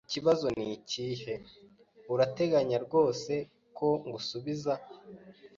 Ikibazo 0.07 0.47
nikihe? 0.59 1.33
Urateganya 2.13 2.77
rwose 2.85 3.33
ko 3.77 3.87
ngusubiza? 4.07 4.73